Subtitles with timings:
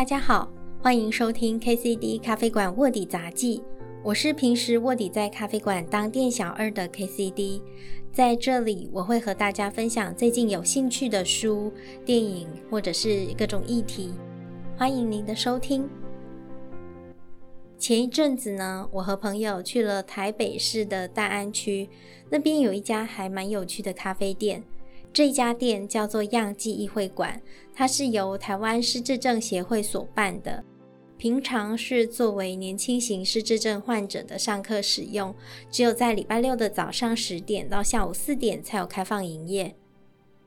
[0.00, 0.50] 大家好，
[0.80, 3.62] 欢迎收听 KCD 咖啡馆卧底杂记。
[4.02, 7.60] 我是平时卧底在咖啡馆当店小二的 KCD，
[8.10, 11.70] 在这里我会和大家分享最近有兴趣的书、
[12.02, 14.14] 电影或者是各种议题。
[14.74, 15.86] 欢迎您的收听。
[17.76, 21.90] 前一阵子呢，我和朋友去了台北市的大安区，
[22.30, 24.64] 那边有一家还蛮有趣的咖啡店。
[25.12, 27.40] 这家店叫做样记忆会馆，
[27.74, 30.64] 它是由台湾失智症协会所办的。
[31.18, 35.34] 平常是作为年轻型失智症患者的上课使用，
[35.70, 39.74] 只有在礼拜六的早上十点到下午四点才有开放营业。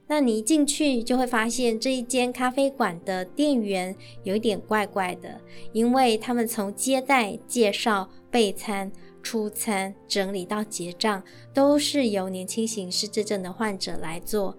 [0.08, 5.40] 那你一进去就会发现这一间咖啡馆的店员有一点怪怪的，
[5.72, 8.92] 因为他们从接待、介绍、备餐。
[9.24, 14.56] 出餐、整理到结账，都是由年轻型失智症的患者来做。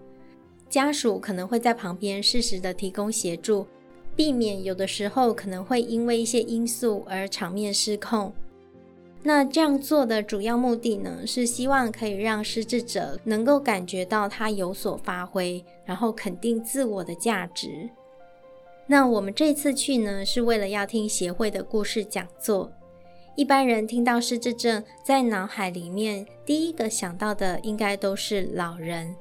[0.69, 3.65] 家属可能会在旁边适时的提供协助，
[4.17, 8.33] 避免有的时候可能会因为一些因素而场面失控。
[9.23, 17.89] 那这样做的主要目的呢，是希望可以让失智者能够感觉到他有所发挥，然后肯定自我的价值。
[18.87, 22.71] 那我们这次去呢，是为了要听协会的故事讲座。
[23.37, 29.15] 一般人听到失智症，在脑海里面第一个想到的应该都是老人，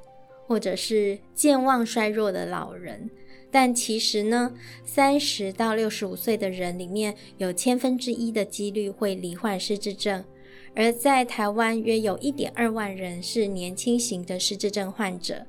[0.46, 3.10] 或者是健忘衰弱的老人。
[3.50, 4.52] 但其实呢，
[4.86, 10.24] 三十到六十五岁的人里面有千分之一的几率会罹患失智症，
[10.76, 15.44] 而在台湾约有一点二万人是年轻型的失智症患者。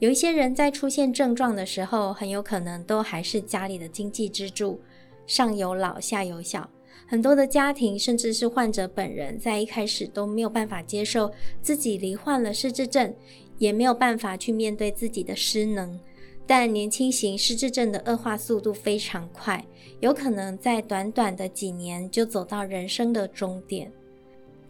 [0.00, 4.80] 有一些人在出现症状的时候，很有可能都还是家里的经济支柱，
[5.26, 6.68] 上有老下有小。
[7.10, 13.14] 很多的家庭，甚至是患者本人，在一开始都没有办法接受自己罹患了失智症，
[13.56, 15.98] 也没有办法去面对自己的失能。
[16.46, 19.64] 但年轻型失智症的恶化速度非常快，
[20.00, 23.90] 有可能在短短的几年就走到人生的终点。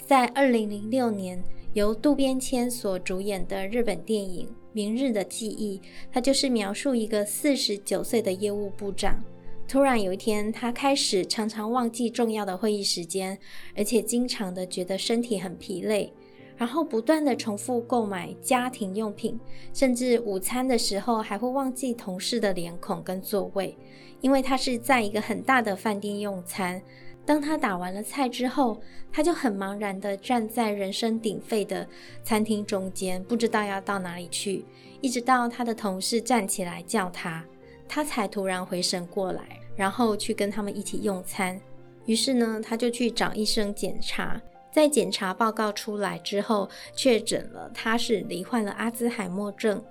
[0.07, 5.77] 在二零零六年，由渡边谦所主演的日本电影《明日的记忆》，
[6.13, 9.21] 它就是描述一个四十九岁的业务部长。
[9.69, 13.39] 突然有一天，他开始常常忘记重要的会议时间，
[13.77, 16.11] 而且经常的觉得身体很疲累，
[16.57, 19.39] 然后不断的重复购买家庭用品，
[19.75, 23.77] 甚至午餐的时候还会忘记同事的脸孔跟座位，
[24.23, 26.81] 因为他是在一个很大的饭店用餐。
[27.27, 28.81] 当他打完了菜之后，
[29.13, 31.87] 他就很茫然的站在人声鼎沸的
[32.25, 34.65] 餐厅中间，不知道要到哪里去，
[35.03, 37.45] 一直到他的同事站起来叫他。
[37.89, 39.43] 他才突然回神过来，
[39.75, 41.61] 然后去跟他们一起用餐。
[42.05, 44.41] 于是呢，他就去找医生检查。
[44.71, 49.83] 在检查报告出来之后，确诊了他是罹患了阿兹海默症。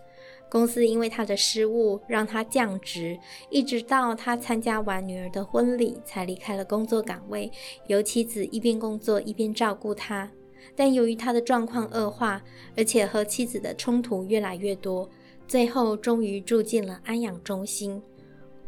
[0.49, 3.19] 公司因为他的失误让他降职，
[3.49, 7.51] 一直到他参加完女儿的婚礼才离开了工作岗位，
[7.87, 10.31] 由妻子一边工作一边照顾他。
[10.73, 12.41] 但由于他的状况恶化，
[12.77, 15.09] 而且和妻子的冲突越来越多。
[15.47, 18.01] 最后，终于住进了安养中心。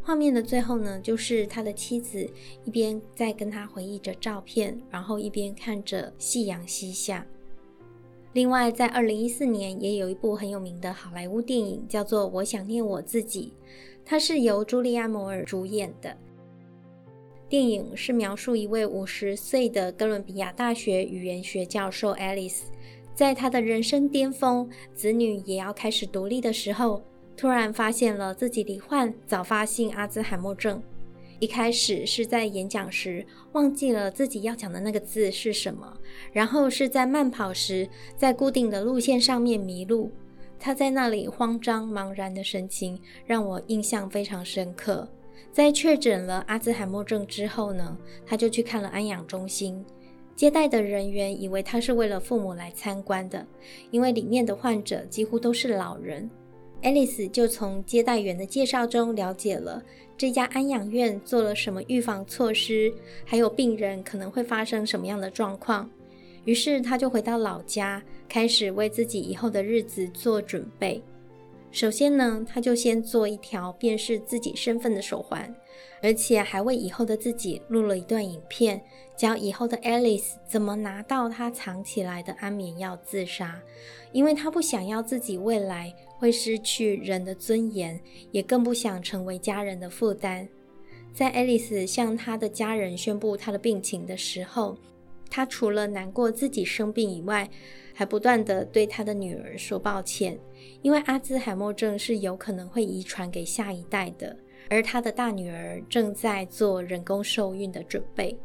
[0.01, 2.27] 画面的最后呢，就是他的妻子
[2.63, 7.25] 一边在跟他回忆着照片，然后一边看着夕阳西下。
[8.33, 13.53] 另外，在二零一四年也有一部很有名的好莱坞电影，叫做《我想念我自己》，
[14.05, 16.15] 它是由朱莉亚·摩尔主演的。
[17.49, 22.61] 电影是描述一位五十岁的哥伦比亚大学语言学教授 Alice。
[23.19, 27.01] 在他的人生巅峰，子女也要开始独立的时候，
[27.35, 30.81] 突然发现了自己罹患早发性阿兹海默症。
[31.39, 35.97] 一开始是在演讲时忘记了自己要讲的那个字是什么，
[36.31, 40.09] 然后是在慢跑时在固定的路线上面迷路。
[40.57, 45.05] 他在那里慌张茫然的神情让我印象非常深刻。
[45.51, 49.85] 在确诊了阿兹海默症之后呢，他就去看了安养中心。
[50.39, 53.45] 接待的人员以为他是为了父母来参观的，
[53.91, 56.29] 因为里面的患者几乎都是老人。
[56.81, 59.83] 爱丽丝就从接待员的介绍中了解了
[60.17, 62.89] 这家安养院做了什么预防措施，
[63.25, 65.89] 还有病人可能会发生什么样的状况。
[66.45, 71.03] 于是他就回到老家，开始为自己以后的日子做准备。
[71.71, 75.55] 首先呢，他就先做一条辨识自己身份的手环，
[76.01, 78.81] 而且还为以后的自己录了一段影片，
[79.15, 83.61] 教以后的 Alice 怎么拿到他藏起来的安眠药自杀，
[84.11, 87.99] 因为他不想要自己未来会失去人的尊严，
[88.31, 90.49] 也更不想成为家人的负担。
[91.13, 94.75] 在 Alice 向他的家人宣布他的病情的时候，
[95.29, 97.49] 他除了难过自己生病以外，
[97.93, 100.39] 还不断的对他的女儿说抱歉，
[100.81, 104.35] 因为阿兹海默症是有可能会遗传给下一代的，
[104.69, 108.37] 而他的大女儿正在做人工受孕的准备。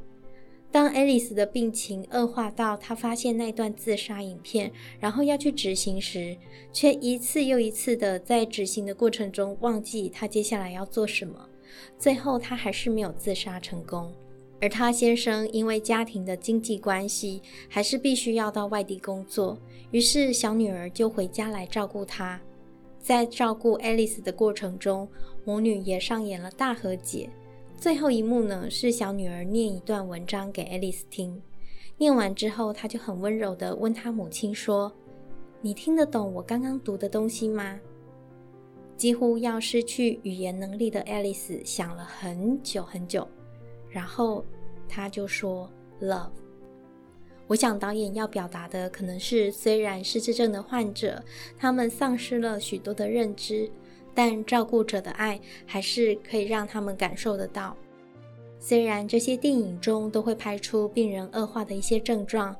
[0.72, 6.36] 当爱丽丝的病情恶化到她发现那段自杀影片，然后要去执行时，
[6.72, 11.48] 却一次又一次的在执行的过程中忘记她接下来要做什么。
[11.96, 14.12] 最后，她还是没有自杀成功。
[14.64, 19.58] 而她先生因为家庭的经济关系，还是必须要到外地工作，
[19.90, 22.40] 于是小女儿就回家来照顾她。
[22.99, 25.06] 在照顾爱丽丝的过程中，
[25.44, 27.28] 母女也上演了大和解。
[27.76, 31.43] 最后一幕呢，是小女儿念一段文章给爱丽丝听。
[31.99, 34.90] 念完之后，她就很温柔地问她母亲说
[35.60, 37.78] ：“你听得懂我刚刚读的东西吗？”
[38.96, 43.28] 几乎要失去语言能力的爱丽丝想了很久很久，
[43.90, 44.43] 然后
[44.88, 45.70] 他就说
[46.00, 46.31] ：“Love。”
[47.46, 51.22] 我想导演要表达的可能是，虽然失智症的患者
[51.58, 53.70] 他们丧失了许多的认知。
[54.16, 57.76] 但照顾者的爱还是可以让他们感受得到。
[58.60, 62.54] 虽然这些电影中都会拍出病人恶化的一些症状，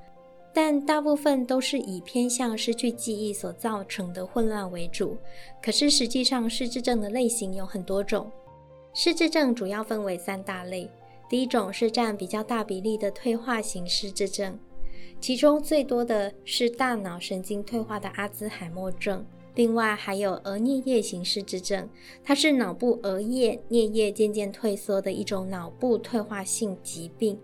[0.53, 5.17] 但大部分都是以偏向失去记忆所造成的混乱为主。
[5.63, 8.29] 可是实际上，失智症的类型有很多种。
[8.93, 10.91] 失智症主要分为三大类，
[11.35, 14.57] 第一种是占比较大比例的退化型失智症，
[15.21, 19.27] 其中最多的是大脑神经退化的阿兹海默症。
[19.57, 21.89] 另外还有额颞叶型失智症，
[22.23, 27.37] 它是脑部额叶颞叶渐渐退缩的一种脑部退化性疾病，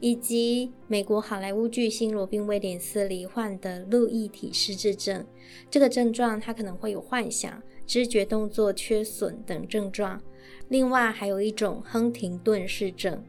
[0.00, 5.24] 以及美国好莱坞巨星罗宾威廉斯罹患的路易体失智症。
[5.70, 10.20] 这个症状它可能会有幻想、知觉动作缺损等症状。
[10.68, 13.22] 另外还有一种亨廷顿氏症，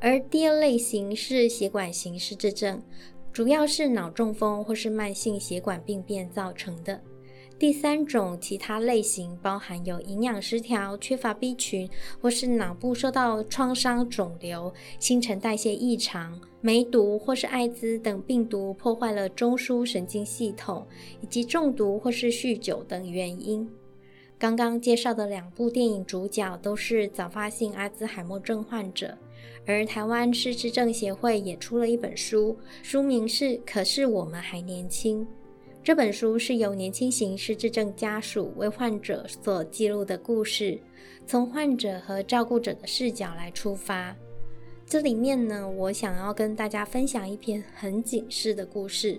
[0.00, 2.82] 而第二类型是血管型失智症，
[3.32, 7.00] 主要是脑中风或是慢性血管病变造成的。
[7.56, 11.88] 第三种其他类型包含有营养失调、缺乏 B 群，
[12.20, 20.84] 或是脑部受到创伤、肿瘤、新陈代谢异常、梅毒或是艾滋等病毒破坏了中枢神经系统，
[21.20, 23.66] 以及中毒或是酗酒等原因。
[24.44, 29.16] 刚刚介绍的两部电影主角都是早发性阿兹海默症患者，
[29.64, 35.22] 而台湾失智症协会也出了一本书，书名是《可是我们还年轻》。
[35.82, 40.78] 这本书是由年轻型失智症家属为患者所记录的故事，
[41.26, 44.14] 从患者和照顾者的视角来出发。
[44.84, 49.18] 这里面呢，我想要跟大家分享一篇很警示的故事。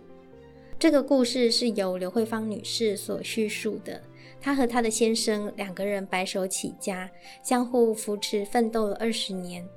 [0.77, 4.00] 这个故事是由刘慧芳女士所叙述的。
[4.39, 7.09] 她和她的先生两个人白手起家，
[7.43, 9.67] 相互扶持，奋斗了二十年。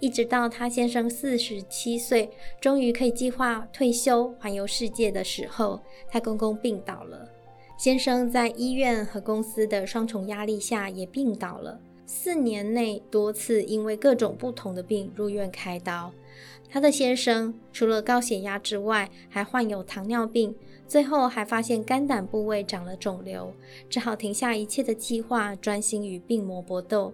[0.00, 2.30] 一直到他先生四十七岁，
[2.60, 7.28] 终于可以计划退休环游世界的时候，他公公病倒了。
[7.76, 11.80] 先生在医院和公司的双重压力下也病倒了。
[12.06, 16.12] 四年内多次因为各种不同的病入院开刀。
[16.70, 20.54] 他的先生除了高血压之外，还患有糖尿病，
[20.88, 23.52] 最后还发现肝胆部位长了肿瘤，
[23.90, 27.12] 只好停下一切的计划，专心与病魔搏斗。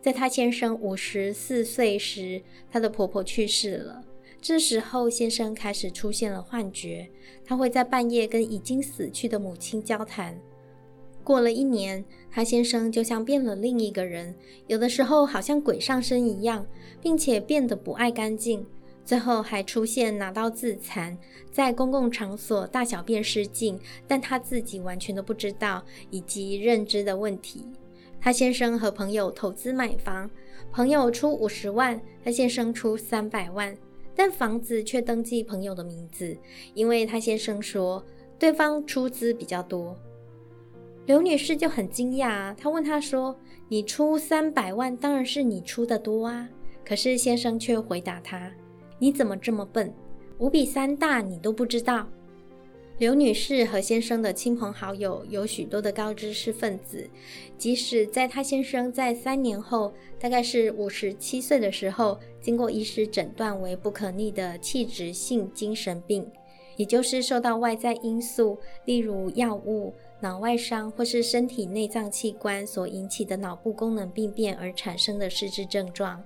[0.00, 2.40] 在她先生五十四岁时，
[2.70, 4.04] 她的婆婆去世了。
[4.40, 7.08] 这时候，先生开始出现了幻觉，
[7.44, 10.36] 他会在半夜跟已经死去的母亲交谈。
[11.22, 14.34] 过了一年，他先生就像变了另一个人，
[14.66, 16.66] 有的时候好像鬼上身一样，
[17.00, 18.66] 并且变得不爱干净。
[19.12, 21.18] 最后还出现拿刀自残，
[21.50, 23.78] 在公共场所大小便失禁，
[24.08, 27.66] 但他自己完全都不知道，以及认知的问题。
[28.18, 30.30] 他先生和朋友投资买房，
[30.72, 33.76] 朋友出五十万，他先生出三百万，
[34.16, 36.34] 但房子却登记朋友的名字，
[36.72, 38.02] 因为他先生说
[38.38, 39.94] 对方出资比较多。
[41.04, 43.38] 刘女士就很惊讶，她问他说
[43.68, 46.48] ：“你出三百万，当然是你出的多啊。”
[46.82, 48.50] 可是先生却回答她
[49.02, 49.92] ：“你怎么这么笨？
[50.38, 52.06] 五比三大你都不知道。”
[52.98, 57.10] 刘女士和先生的亲朋好友有许多的高知识分子，
[57.58, 66.24] 即使在她先生在三年后，大概是五十七岁的时候，经过医师诊断为不可逆的器质性精神病，
[66.76, 76.22] 也就是受到外在因素，例如药物、脑外伤或是身体内脏器官所引起的脑部功能病变而产生的失智症状。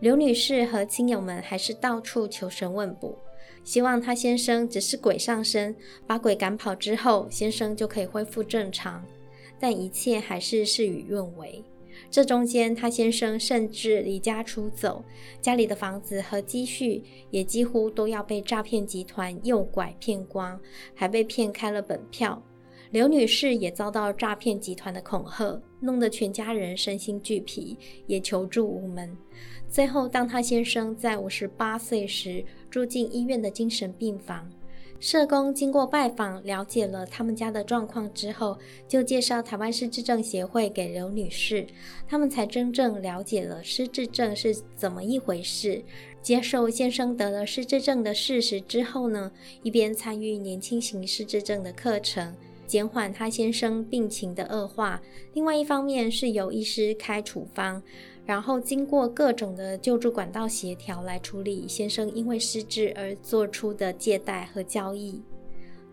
[0.00, 3.18] 刘女士和亲友们还是到处求神问卜。
[3.64, 5.74] 希望她先生只是鬼上身，
[6.06, 9.04] 把鬼赶跑之后，先生就可以恢复正常。
[9.58, 11.62] 但一切还是事与愿违。
[12.10, 15.04] 这中间，她先生甚至离家出走，
[15.42, 20.58] 家里的房子和积蓄也几乎都要被诈骗集团诱拐骗光，
[20.94, 22.40] 还被骗开了本票。
[22.90, 27.76] 刘女士也遭到诈骗集团的恐吓，弄得全家人身心俱疲，
[28.06, 29.14] 也求助无门。
[29.68, 34.50] 最后，当她先生在五十八岁时住进医院的精神病房，
[34.98, 41.66] 社工经过拜访，了解了他们家的状况之后，就介绍台湾失智症协会给刘女士，
[42.06, 45.84] 他们才真正了解了失智症是怎么一回事。
[46.22, 49.30] 接受先生得了失智症的事实之后呢，
[49.62, 52.34] 一边参与年轻型失智症的课程。
[52.68, 55.00] 减缓他先生病情的恶化，
[55.32, 57.82] 另外一方面是由医师开处方，
[58.26, 65.22] 然后经过各种的救助管道协调来处理先生因为失智而做出的借贷和交易。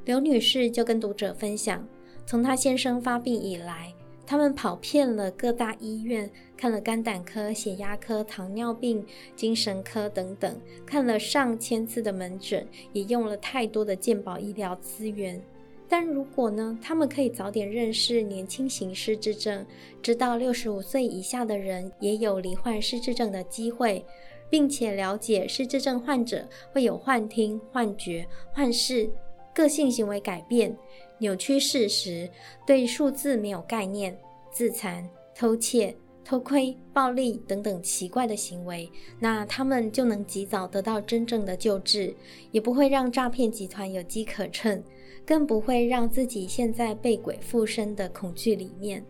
[0.03, 1.87] 刘女士就跟读者分享，
[2.25, 3.93] 从她先生发病以来，
[4.27, 15.41] 他们跑遍了各大医院，看了肝胆科、血压科、糖尿病、精神科等等，看了上千次的门诊，也用了太多的健保医疗资源。
[15.87, 19.65] 但如果呢，他们可以早点认识年轻型失智症，
[20.01, 24.03] 知道六十五岁以下的人也有罹患失智症的机会，
[24.49, 29.09] 并且了解失智症患者会有幻听、幻觉、幻视、
[29.53, 30.75] 个性行为改变、
[31.19, 32.29] 扭曲事实、
[32.65, 34.17] 对数字没有概念、
[34.51, 38.89] 自残、偷窃、偷窥、暴力等等奇怪的行为，
[39.19, 42.15] 那他们就能及早得到真正的救治，
[42.51, 44.83] 也不会让诈骗集团有机可乘。
[45.25, 49.03] 更不会让自己陷在被鬼附身的恐惧里面。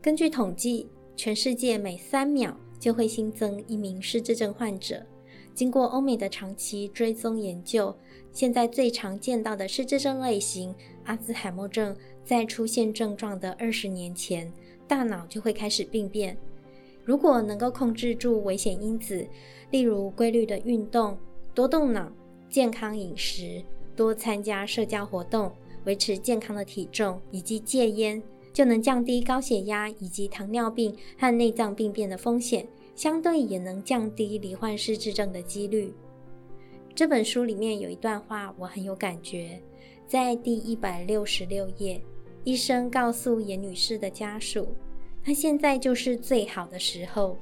[0.00, 5.04] 根据统计，全世界每三秒就会新增一名失智症患者。
[5.52, 7.92] 经过欧美的长期追踪研究，
[8.32, 14.52] 现在最常见到的失智症类型——阿兹海默症，在出现症状的二十年前，
[14.86, 16.38] 大脑就会开始病变。
[17.04, 19.26] 如果能够控制住危险因子，
[19.72, 21.18] 例如规律的运动、
[21.52, 22.12] 多动脑、
[22.48, 23.60] 健康饮食。
[23.98, 25.50] 多参加社交活动，
[25.84, 32.64] 维持健康的体重，以及戒烟，就能降低高血压以及糖尿病和内脏病变的风险，
[32.94, 35.92] 相对也能降低罹患失智症的几率。
[36.94, 39.60] 这本书里面有一段话，我很有感觉，
[40.06, 42.00] 在第一百六十六页，
[42.44, 44.68] 医生告诉严女士的家属，
[45.24, 47.36] 她现在就是最好的时候。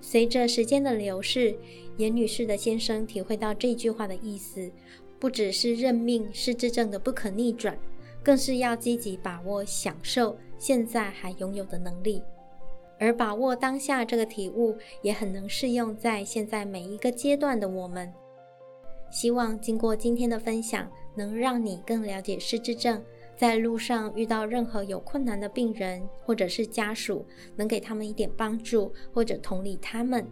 [0.00, 1.56] 随着时间的流逝，
[1.96, 4.70] 严女士的先生体会到这句话的意思。
[5.18, 7.78] 不只是认命失智症的不可逆转，
[8.22, 12.22] 更是要积极把握享受现在还拥有的能力，
[12.98, 18.12] 而把握当下这个体悟也很能适用在现在每一个阶段的我们。
[19.10, 23.02] 希望经过今天的分享，能让你更了解失智症，
[23.36, 30.26] 在路上遇到任何有困难的病人或者是家属，能给他们一点帮助或者同理他们。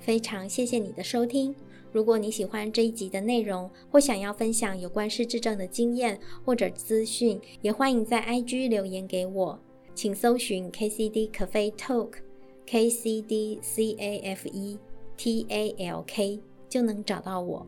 [0.00, 1.54] 非常谢谢你的收听。
[1.96, 9.58] 如果你喜欢这一集的内容，或想要分享有关失智症的经验或者资讯，也欢迎在 IG 留言给我，
[9.94, 14.78] 请搜寻 KCD Cafe Talk，KCD C A F E
[15.16, 16.38] T A L K
[16.68, 17.66] 就能找到我。